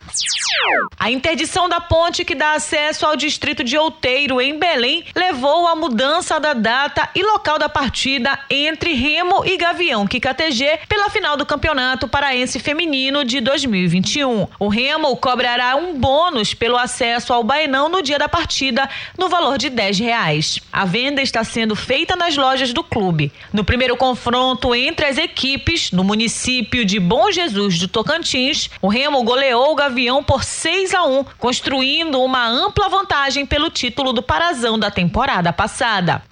[0.99, 5.75] A interdição da ponte que dá acesso ao distrito de Outeiro, em Belém, levou à
[5.75, 11.47] mudança da data e local da partida entre Remo e Gavião KTG pela final do
[11.47, 14.47] Campeonato Paraense Feminino de 2021.
[14.59, 19.59] O Remo cobrará um bônus pelo acesso ao Baenão no dia da partida, no valor
[19.59, 20.61] de 10 reais.
[20.73, 23.33] A venda está sendo feita nas lojas do clube.
[23.53, 29.23] No primeiro confronto entre as equipes, no município de Bom Jesus do Tocantins, o Remo
[29.23, 34.79] goleou o Gavião por 6 a 1, construindo uma ampla vantagem pelo título do Parazão
[34.79, 36.23] da temporada passada.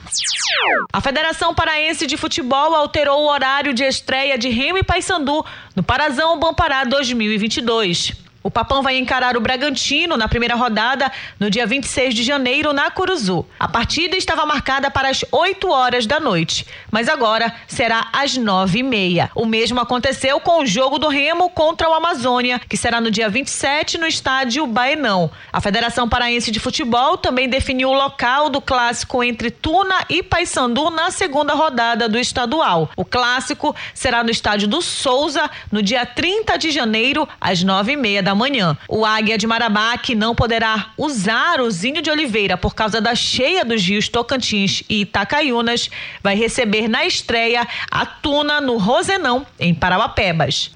[0.93, 5.83] A Federação Paraense de Futebol alterou o horário de estreia de Remo e Paysandu no
[5.83, 8.30] Parazão Bampará 2022.
[8.43, 12.91] O Papão vai encarar o Bragantino na primeira rodada no dia 26 de janeiro na
[12.91, 13.45] Curuzu.
[13.59, 18.79] A partida estava marcada para as 8 horas da noite, mas agora será às 9
[18.79, 19.31] e meia.
[19.35, 23.29] O mesmo aconteceu com o jogo do Remo contra o Amazônia, que será no dia
[23.29, 25.31] 27 no estádio Baenão.
[25.53, 30.89] A Federação Paraense de Futebol também definiu o local do clássico entre Tuna e Paysandu
[30.89, 32.91] na segunda rodada do estadual.
[32.97, 37.97] O clássico será no estádio do Souza no dia 30 de janeiro às 9 e
[37.97, 38.79] meia da da manhã.
[38.89, 43.15] O Águia de Marabá, que não poderá usar o Zinho de Oliveira por causa da
[43.15, 45.91] cheia dos rios Tocantins e Itacaiunas,
[46.23, 50.71] vai receber na estreia a Tuna no Rosenão, em Parauapebas.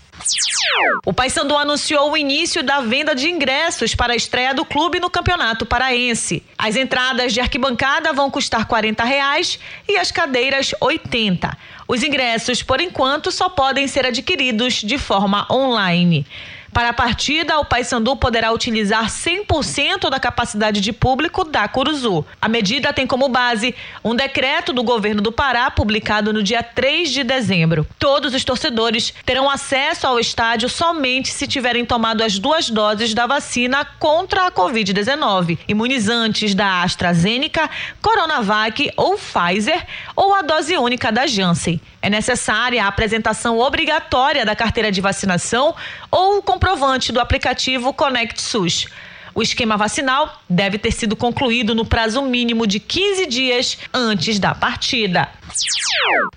[1.06, 5.08] O Paysandu anunciou o início da venda de ingressos para a estreia do clube no
[5.08, 6.42] Campeonato Paraense.
[6.58, 11.56] As entradas de arquibancada vão custar R$ reais e as cadeiras R$ 80.
[11.88, 16.26] Os ingressos, por enquanto, só podem ser adquiridos de forma online.
[16.72, 22.24] Para a partida, o Paysandu poderá utilizar 100% da capacidade de público da Curuzu.
[22.40, 27.10] A medida tem como base um decreto do governo do Pará publicado no dia 3
[27.10, 27.86] de dezembro.
[27.98, 33.26] Todos os torcedores terão acesso ao estádio somente se tiverem tomado as duas doses da
[33.26, 37.68] vacina contra a Covid-19, imunizantes da AstraZeneca,
[38.00, 41.80] Coronavac ou Pfizer ou a dose única da Janssen.
[42.00, 45.74] É necessária a apresentação obrigatória da carteira de vacinação
[46.10, 48.86] ou o comprovante do aplicativo Conect SUS.
[49.32, 54.52] O esquema vacinal deve ter sido concluído no prazo mínimo de 15 dias antes da
[54.56, 55.28] partida.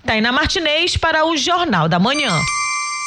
[0.06, 2.30] Taina Martinez para o Jornal da Manhã.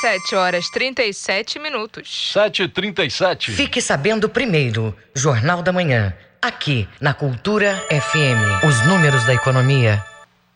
[0.02, 2.34] 7 horas 37 minutos.
[2.36, 3.52] 7h37.
[3.52, 8.66] Fique sabendo primeiro, Jornal da Manhã, aqui na Cultura FM.
[8.68, 10.04] Os números da economia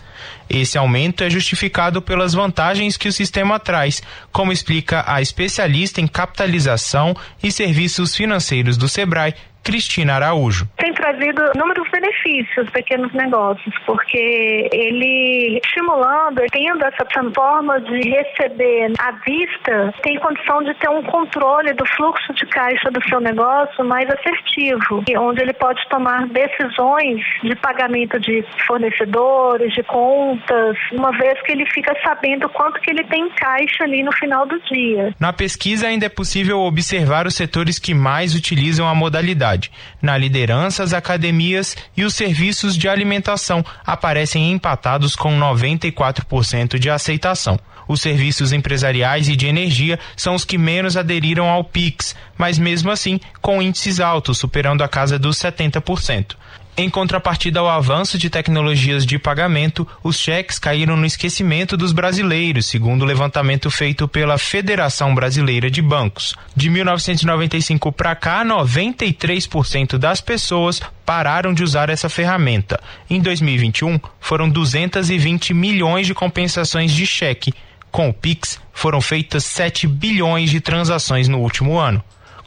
[0.49, 6.07] Esse aumento é justificado pelas vantagens que o sistema traz, como explica a especialista em
[6.07, 10.67] capitalização e serviços financeiros do Sebrae, Cristina Araújo.
[10.77, 19.11] Tem trazido inúmeros benefícios pequenos negócios, porque ele estimulando, tendo essa forma de receber à
[19.11, 24.09] vista, tem condição de ter um controle do fluxo de caixa do seu negócio mais
[24.09, 31.51] assertivo, onde ele pode tomar decisões de pagamento de fornecedores, de contas, uma vez que
[31.51, 35.13] ele fica sabendo quanto que ele tem em caixa ali no final do dia.
[35.19, 39.71] Na pesquisa ainda é possível observar os setores que mais utilizam a modalidade cidade.
[40.01, 47.59] Na liderança, as academias e os serviços de alimentação aparecem empatados com 94% de aceitação.
[47.87, 52.91] Os serviços empresariais e de energia são os que menos aderiram ao PIX, mas mesmo
[52.91, 56.35] assim com índices altos, superando a casa dos 70%.
[56.77, 62.67] Em contrapartida ao avanço de tecnologias de pagamento, os cheques caíram no esquecimento dos brasileiros,
[62.67, 66.33] segundo o levantamento feito pela Federação Brasileira de Bancos.
[66.55, 72.79] De 1995 para cá, 93% das pessoas pararam de usar essa ferramenta.
[73.09, 77.53] Em 2021, foram 220 milhões de compensações de cheque.
[77.91, 82.01] Com o Pix, foram feitas 7 bilhões de transações no último ano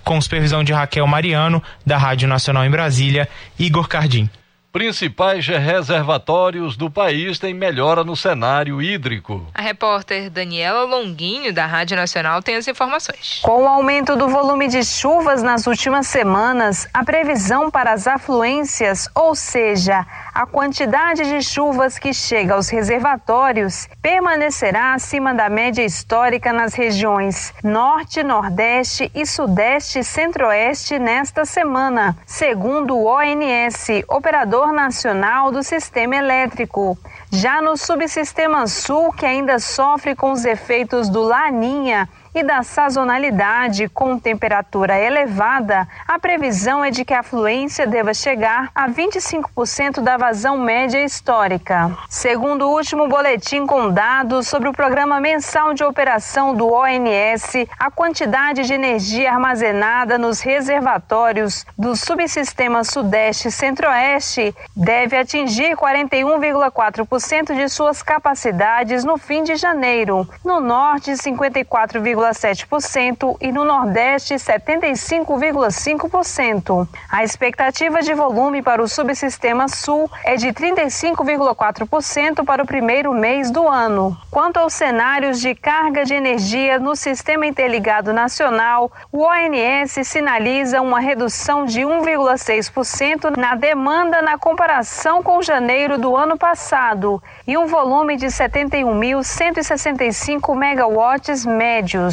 [0.04, 3.28] com supervisão de Raquel Mariano, da Rádio Nacional em Brasília,
[3.58, 4.28] Igor Cardim.
[4.72, 9.46] Principais reservatórios do país têm melhora no cenário hídrico.
[9.52, 13.40] A repórter Daniela Longuinho, da Rádio Nacional, tem as informações.
[13.42, 19.10] Com o aumento do volume de chuvas nas últimas semanas, a previsão para as afluências,
[19.14, 26.52] ou seja, a quantidade de chuvas que chega aos reservatórios, permanecerá acima da média histórica
[26.52, 35.52] nas regiões Norte, Nordeste e Sudeste e Centro-Oeste nesta semana, segundo o ONS, operador nacional
[35.52, 36.96] do sistema elétrico.
[37.30, 43.88] Já no subsistema sul, que ainda sofre com os efeitos do Laninha, e da sazonalidade
[43.88, 50.16] com temperatura elevada, a previsão é de que a fluência deva chegar a 25% da
[50.16, 51.96] vazão média histórica.
[52.08, 57.90] Segundo o último boletim com dados sobre o programa mensal de operação do ONS, a
[57.90, 67.68] quantidade de energia armazenada nos reservatórios do subsistema Sudeste e Centro-Oeste deve atingir 41,4% de
[67.68, 70.26] suas capacidades no fim de janeiro.
[70.44, 76.86] No Norte, 54,5% 75,7% e no Nordeste 75,5%.
[77.10, 83.50] A expectativa de volume para o subsistema Sul é de 35,4% para o primeiro mês
[83.50, 84.16] do ano.
[84.30, 91.00] Quanto aos cenários de carga de energia no Sistema Interligado Nacional, o ONS sinaliza uma
[91.00, 98.16] redução de 1,6% na demanda na comparação com janeiro do ano passado e um volume
[98.16, 102.11] de 71.165 megawatts médios.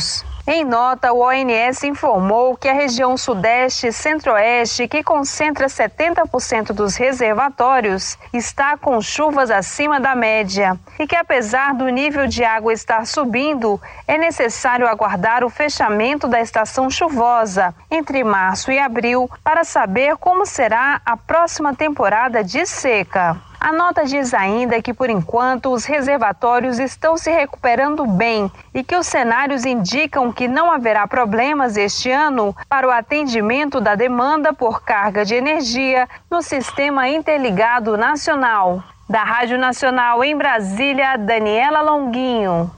[0.51, 6.95] Em nota, o ONS informou que a região Sudeste e Centro-Oeste, que concentra 70% dos
[6.95, 13.05] reservatórios, está com chuvas acima da média e que, apesar do nível de água estar
[13.05, 20.17] subindo, é necessário aguardar o fechamento da estação chuvosa entre março e abril para saber
[20.17, 23.48] como será a próxima temporada de seca.
[23.59, 28.95] A nota diz ainda que, por enquanto, os reservatórios estão se recuperando bem e que
[28.95, 34.81] os cenários indicam que não haverá problemas este ano para o atendimento da demanda por
[34.81, 38.81] carga de energia no Sistema Interligado Nacional.
[39.09, 42.71] Da Rádio Nacional em Brasília, Daniela Longuinho.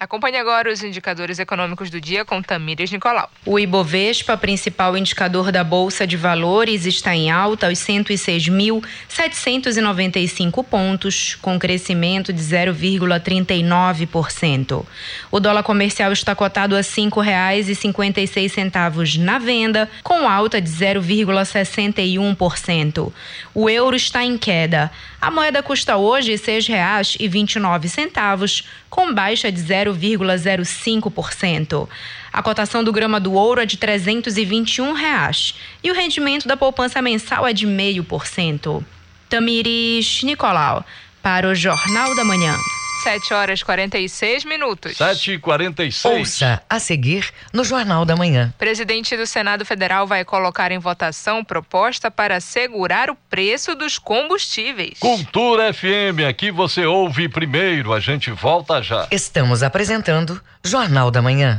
[0.00, 3.28] Acompanhe agora os indicadores econômicos do dia com Tamires Nicolau.
[3.44, 11.58] O Ibovespa, principal indicador da Bolsa de Valores, está em alta aos 106.795 pontos, com
[11.58, 14.86] crescimento de 0,39%.
[15.32, 23.12] O dólar comercial está cotado a R$ 5,56 na venda, com alta de 0,61%.
[23.52, 24.92] O euro está em queda.
[25.20, 29.60] A moeda custa hoje R$ 6,29, com baixa de
[29.94, 31.88] 0,05%.
[32.32, 37.02] A cotação do grama do ouro é de 321 reais, e o rendimento da poupança
[37.02, 38.84] mensal é de 0,5%.
[39.28, 40.84] Tamires Nicolau,
[41.22, 42.56] para o Jornal da Manhã.
[43.02, 44.96] 7 horas 46 minutos.
[44.96, 48.52] 7 e 46 Ouça a seguir no Jornal da Manhã.
[48.58, 54.98] Presidente do Senado Federal vai colocar em votação proposta para segurar o preço dos combustíveis.
[54.98, 59.06] Cultura FM, aqui você ouve primeiro, a gente volta já.
[59.10, 61.56] Estamos apresentando Jornal da Manhã.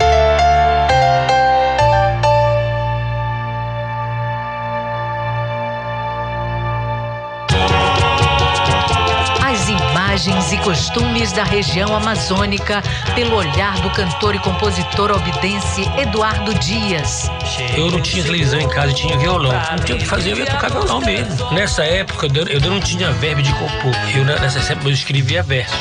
[10.19, 12.81] Imagens e costumes da região amazônica
[13.15, 17.31] pelo olhar do cantor e compositor albidense Eduardo Dias.
[17.75, 19.53] Eu não tinha televisão em casa, tinha violão.
[19.53, 21.53] Não tinha o que fazer, eu ia tocar violão mesmo.
[21.53, 23.93] Nessa época, eu não tinha verbo de compor.
[24.13, 25.75] Eu, nessa época, eu escrevia verso.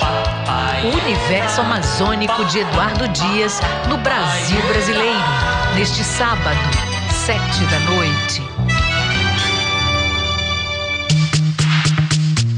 [0.85, 5.19] O universo amazônico de Eduardo Dias no Brasil brasileiro.
[5.75, 6.59] Neste sábado,
[7.27, 8.58] sete da noite.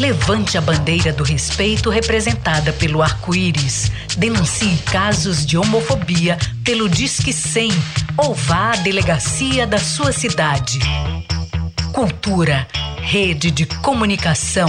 [0.00, 3.92] Levante a bandeira do respeito representada pelo arco-íris.
[4.16, 7.70] Denuncie casos de homofobia pelo Disque 100
[8.16, 10.80] ou vá à delegacia da sua cidade.
[11.92, 12.66] Cultura,
[13.02, 14.68] rede de comunicação.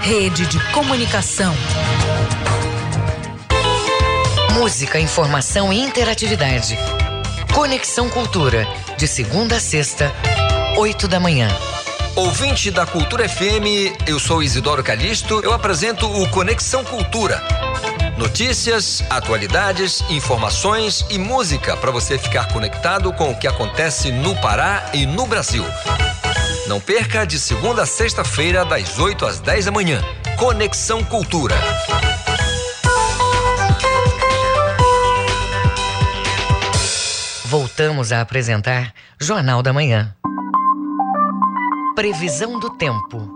[0.00, 1.54] Rede de comunicação.
[4.54, 6.78] Música, informação e interatividade.
[7.54, 8.66] Conexão Cultura,
[8.96, 10.12] de segunda a sexta,
[10.76, 11.48] oito da manhã.
[12.14, 17.42] Ouvinte da Cultura FM, eu sou Isidoro Calixto, eu apresento o Conexão Cultura.
[18.16, 24.90] Notícias, atualidades, informações e música para você ficar conectado com o que acontece no Pará
[24.94, 25.64] e no Brasil.
[26.68, 30.02] Não perca de segunda a sexta-feira, das 8 às 10 da manhã.
[30.36, 31.54] Conexão Cultura.
[37.44, 40.12] Voltamos a apresentar Jornal da Manhã.
[41.94, 43.35] Previsão do tempo.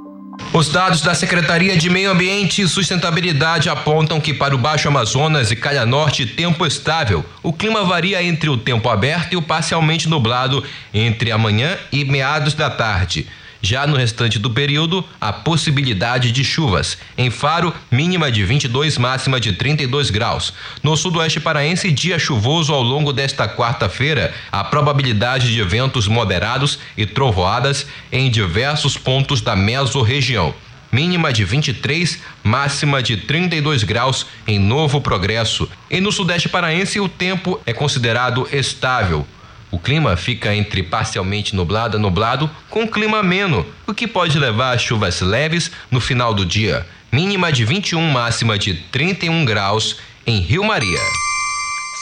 [0.53, 5.53] Os dados da Secretaria de Meio Ambiente e Sustentabilidade apontam que para o Baixo Amazonas
[5.53, 7.25] e Calha Norte, tempo estável.
[7.41, 12.55] O clima varia entre o tempo aberto e o parcialmente nublado entre amanhã e meados
[12.55, 13.29] da tarde.
[13.63, 16.97] Já no restante do período, a possibilidade de chuvas.
[17.17, 20.55] Em Faro, mínima de 22, máxima de 32 graus.
[20.83, 24.33] No sudoeste paraense, dia chuvoso ao longo desta quarta-feira.
[24.51, 30.55] A probabilidade de ventos moderados e trovoadas em diversos pontos da mesorregião.
[30.91, 35.69] Mínima de 23, máxima de 32 graus em Novo Progresso.
[35.89, 39.27] E no sudeste paraense, o tempo é considerado estável.
[39.71, 44.75] O clima fica entre parcialmente nublado a nublado, com clima ameno, o que pode levar
[44.75, 46.85] a chuvas leves no final do dia.
[47.13, 50.99] Mínima de 21, máxima de 31 graus em Rio Maria.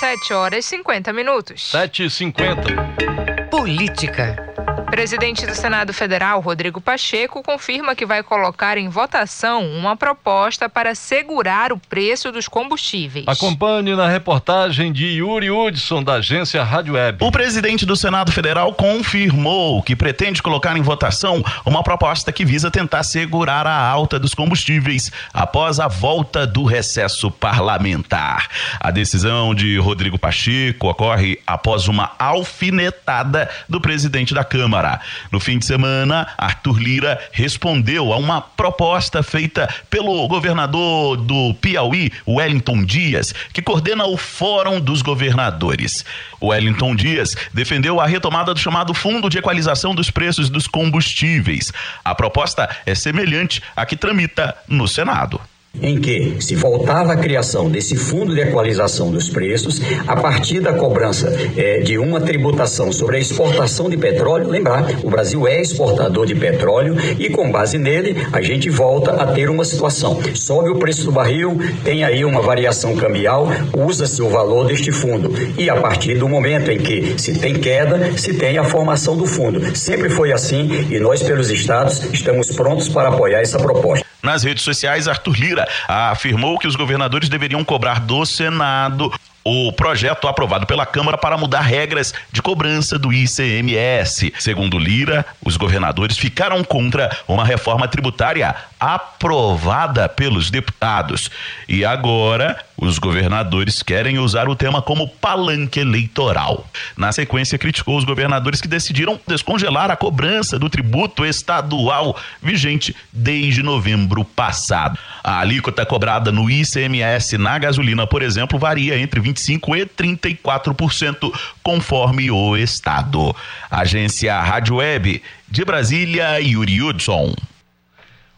[0.01, 1.71] 7 horas e 50 minutos.
[1.71, 3.49] 7 e 50.
[3.51, 4.48] Política.
[4.91, 10.95] Presidente do Senado Federal, Rodrigo Pacheco, confirma que vai colocar em votação uma proposta para
[10.95, 13.29] segurar o preço dos combustíveis.
[13.29, 17.23] Acompanhe na reportagem de Yuri Hudson, da agência Rádio Web.
[17.23, 22.71] O presidente do Senado Federal confirmou que pretende colocar em votação uma proposta que visa
[22.71, 28.49] tentar segurar a alta dos combustíveis após a volta do recesso parlamentar.
[28.81, 34.78] A decisão de Rodrigo Pacheco ocorre após uma alfinetada do presidente da Câmara.
[34.79, 35.01] Câmara.
[35.33, 42.13] No fim de semana, Arthur Lira respondeu a uma proposta feita pelo governador do Piauí,
[42.27, 46.05] Wellington Dias, que coordena o Fórum dos Governadores.
[46.41, 51.73] Wellington Dias defendeu a retomada do chamado Fundo de Equalização dos Preços dos Combustíveis.
[52.05, 55.41] A proposta é semelhante à que tramita no Senado
[55.81, 60.73] em que se voltava à criação desse fundo de equalização dos preços a partir da
[60.73, 64.49] cobrança é, de uma tributação sobre a exportação de petróleo.
[64.49, 69.27] Lembrar, o Brasil é exportador de petróleo e com base nele a gente volta a
[69.27, 70.21] ter uma situação.
[70.35, 75.33] Sobe o preço do barril, tem aí uma variação cambial, usa-se o valor deste fundo
[75.57, 79.27] e a partir do momento em que se tem queda, se tem a formação do
[79.27, 79.77] fundo.
[79.77, 84.09] Sempre foi assim e nós pelos estados estamos prontos para apoiar essa proposta.
[84.23, 89.13] Nas redes sociais, Arthur Lira afirmou que os governadores deveriam cobrar do Senado
[89.45, 94.33] o projeto aprovado pela Câmara para mudar regras de cobrança do ICMS.
[94.39, 101.31] Segundo Lira, os governadores ficaram contra uma reforma tributária aprovada pelos deputados.
[101.69, 106.67] E agora, os governadores querem usar o tema como palanque eleitoral.
[106.97, 113.63] Na sequência, criticou os governadores que decidiram descongelar a cobrança do tributo estadual vigente desde
[113.63, 114.99] novembro passado.
[115.25, 121.33] A alíquota cobrada no ICMS na gasolina, por exemplo, varia entre 20 25% e 34%,
[121.63, 123.35] conforme o Estado.
[123.71, 127.35] Agência Rádio Web de Brasília, Yuri Hudson.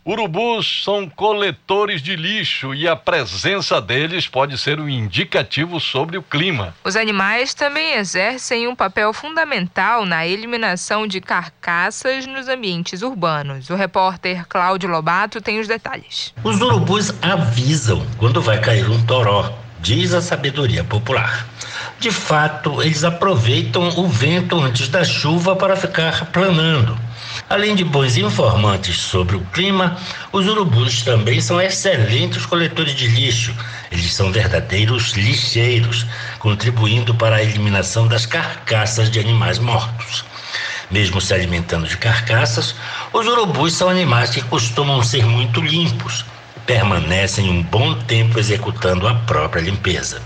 [0.04, 6.22] Urubus são coletores de lixo e a presença deles pode ser um indicativo sobre o
[6.22, 6.74] clima.
[6.82, 13.68] Os animais também exercem um papel fundamental na eliminação de carcaças nos ambientes urbanos.
[13.68, 16.32] O repórter Cláudio Lobato tem os detalhes.
[16.42, 21.46] Os urubus avisam quando vai cair um toró diz a sabedoria popular.
[21.98, 26.96] De fato, eles aproveitam o vento antes da chuva para ficar planando.
[27.50, 29.98] Além de bons informantes sobre o clima,
[30.32, 33.52] os urubus também são excelentes coletores de lixo.
[33.90, 36.06] Eles são verdadeiros lixeiros,
[36.38, 40.24] contribuindo para a eliminação das carcaças de animais mortos.
[40.92, 42.72] Mesmo se alimentando de carcaças,
[43.12, 46.24] os urubus são animais que costumam ser muito limpos
[46.70, 50.22] permanecem um bom tempo executando a própria limpeza.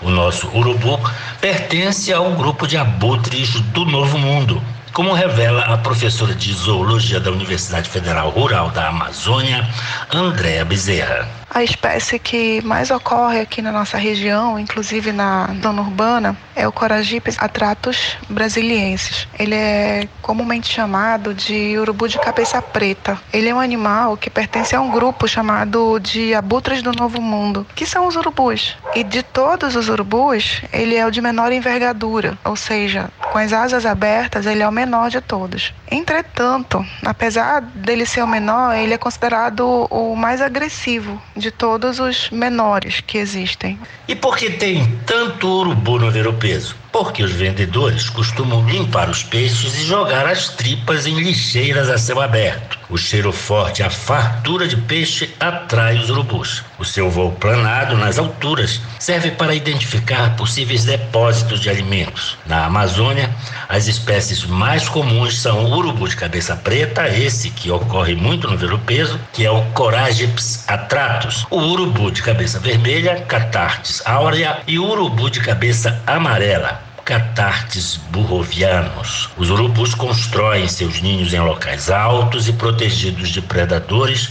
[0.00, 0.98] O nosso urubu
[1.42, 4.62] pertence ao grupo de abutres do Novo Mundo,
[4.94, 9.68] como revela a professora de zoologia da Universidade Federal Rural da Amazônia,
[10.08, 11.43] Andréa Bezerra.
[11.54, 16.72] A espécie que mais ocorre aqui na nossa região, inclusive na zona urbana, é o
[16.72, 19.28] Coragipes atratus brasiliensis.
[19.38, 23.16] Ele é comumente chamado de urubu de cabeça preta.
[23.32, 27.64] Ele é um animal que pertence a um grupo chamado de abutres do Novo Mundo,
[27.76, 28.76] que são os urubus.
[28.92, 33.52] E de todos os urubus, ele é o de menor envergadura, ou seja, com as
[33.52, 35.72] asas abertas, ele é o menor de todos.
[35.90, 42.30] Entretanto, apesar dele ser o menor, ele é considerado o mais agressivo de todos os
[42.30, 43.78] menores que existem.
[44.08, 46.76] E por que tem tanto urubu no ver-o-peso?
[46.94, 52.20] porque os vendedores costumam limpar os peixes e jogar as tripas em lixeiras a céu
[52.20, 52.78] aberto.
[52.94, 56.62] O cheiro forte, a fartura de peixe atrai os urubus.
[56.78, 62.38] O seu voo planado nas alturas serve para identificar possíveis depósitos de alimentos.
[62.46, 63.34] Na Amazônia,
[63.68, 68.56] as espécies mais comuns são o urubu de cabeça preta, esse que ocorre muito no
[68.56, 74.88] velo-peso, que é o Corageps atratus, o urubu de cabeça vermelha, Catartes aurea e o
[74.88, 79.28] urubu de cabeça amarela, catartes burrovianos.
[79.36, 84.30] Os urubus constroem seus ninhos em locais altos e protegidos de predadores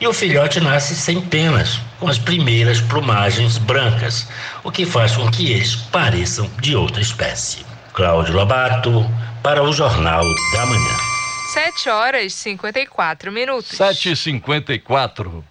[0.00, 4.28] e o filhote nasce sem penas, com as primeiras plumagens brancas,
[4.62, 7.66] o que faz com que eles pareçam de outra espécie.
[7.92, 9.04] Cláudio Lobato,
[9.42, 10.22] para o Jornal
[10.54, 10.96] da Manhã.
[11.52, 13.76] 7 horas e 54 minutos.
[13.76, 15.44] 7 e 54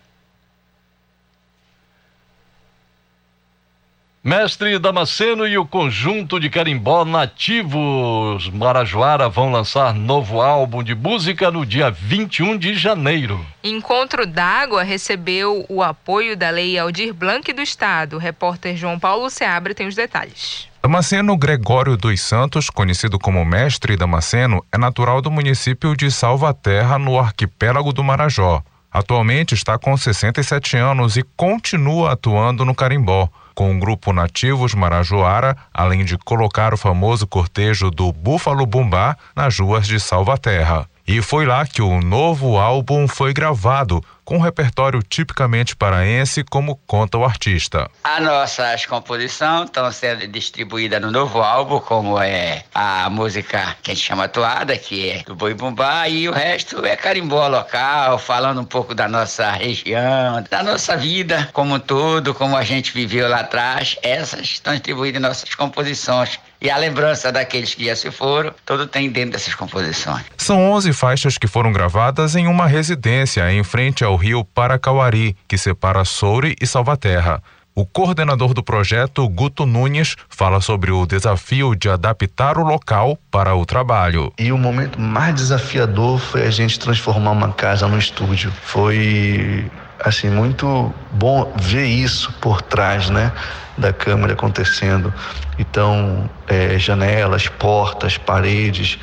[4.28, 11.50] Mestre Damasceno e o conjunto de carimbó nativos Marajoara vão lançar novo álbum de música
[11.50, 13.40] no dia 21 de janeiro.
[13.64, 18.18] Encontro d'Água recebeu o apoio da Lei Aldir Blanc do Estado.
[18.18, 20.68] O repórter João Paulo Seabra tem os detalhes.
[20.84, 27.18] Damasceno Gregório dos Santos, conhecido como Mestre Damasceno, é natural do município de Salvaterra, no
[27.18, 28.62] arquipélago do Marajó.
[28.92, 35.58] Atualmente está com 67 anos e continua atuando no carimbó com o grupo Nativos Marajoara,
[35.74, 40.88] além de colocar o famoso cortejo do Búfalo Bumbá nas ruas de Salvaterra.
[41.08, 46.76] E foi lá que o novo álbum foi gravado, com um repertório tipicamente paraense, como
[46.86, 47.90] conta o artista.
[48.04, 53.94] As nossas composições estão sendo distribuídas no novo álbum, como é a música que a
[53.94, 58.60] gente chama Atuada, que é do Boi Bumbá, e o resto é carimbó local, falando
[58.60, 63.30] um pouco da nossa região, da nossa vida como um todo, como a gente viveu
[63.30, 63.96] lá atrás.
[64.04, 68.88] Essas estão distribuídas em nossas composições e a lembrança daqueles que já se foram, tudo
[68.88, 70.26] tem dentro dessas composições.
[70.38, 75.58] São 11 faixas que foram gravadas em uma residência em frente ao rio Paracauari, que
[75.58, 77.42] separa Soure e Salvaterra.
[77.76, 83.54] O coordenador do projeto, Guto Nunes, fala sobre o desafio de adaptar o local para
[83.54, 84.34] o trabalho.
[84.40, 88.52] E o momento mais desafiador foi a gente transformar uma casa no estúdio.
[88.64, 89.70] Foi
[90.00, 93.32] assim muito bom ver isso por trás, né,
[93.78, 95.14] da câmera acontecendo.
[95.58, 99.00] Então, é, janelas, portas, paredes,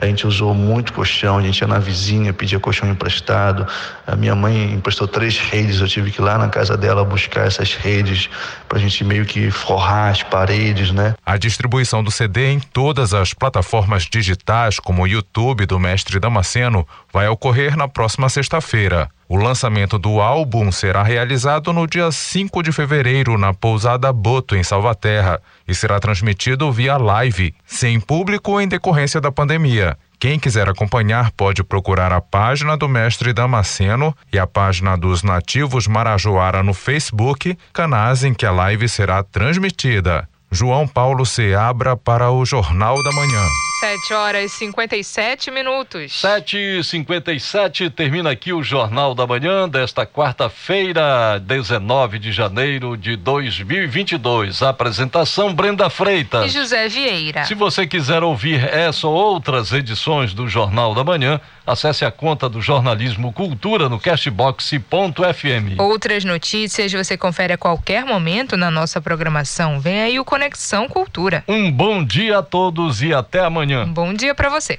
[0.00, 3.66] a gente usou muito colchão, a gente ia na vizinha, pedia colchão emprestado.
[4.06, 7.48] A minha mãe emprestou três redes, eu tive que ir lá na casa dela buscar
[7.48, 8.30] essas redes
[8.68, 11.16] para a gente meio que forrar as paredes, né?
[11.26, 16.86] A distribuição do CD em todas as plataformas digitais, como o YouTube do Mestre Damasceno,
[17.18, 19.10] vai ocorrer na próxima sexta-feira.
[19.28, 24.62] O lançamento do álbum será realizado no dia 5 de fevereiro na Pousada Boto, em
[24.62, 29.98] Salvaterra, e será transmitido via live, sem público em decorrência da pandemia.
[30.20, 35.88] Quem quiser acompanhar pode procurar a página do Mestre Damasceno e a página dos Nativos
[35.88, 40.28] Marajoara no Facebook, canais em que a live será transmitida.
[40.52, 43.44] João Paulo Seabra para o Jornal da Manhã.
[43.78, 46.20] 7 horas e 57 minutos.
[46.20, 53.14] 7 e 57 termina aqui o Jornal da Manhã desta quarta-feira, 19 de janeiro de
[53.14, 54.62] 2022.
[54.62, 57.44] apresentação Brenda Freitas e José Vieira.
[57.44, 62.48] Se você quiser ouvir essa ou outras edições do Jornal da Manhã, acesse a conta
[62.48, 65.78] do Jornalismo Cultura no cashbox.fm.
[65.78, 69.78] Outras notícias você confere a qualquer momento na nossa programação.
[69.78, 71.44] Vem aí o Conexão Cultura.
[71.46, 73.67] Um bom dia a todos e até amanhã.
[73.76, 74.78] Um bom dia para você.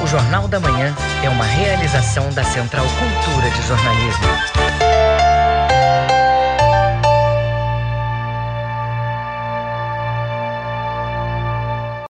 [0.00, 0.94] O Jornal da Manhã
[1.24, 4.65] é uma realização da Central Cultura de Jornalismo.